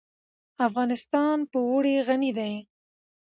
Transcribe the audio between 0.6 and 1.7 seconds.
افغانستان په